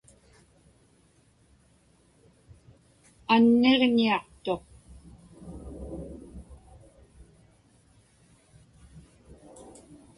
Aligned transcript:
Anniġñiaqtuq. 3.33 4.63